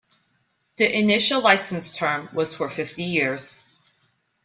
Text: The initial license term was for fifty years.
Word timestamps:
The 0.77 0.91
initial 0.97 1.41
license 1.43 1.91
term 1.95 2.27
was 2.33 2.55
for 2.55 2.67
fifty 2.71 3.03
years. 3.03 3.59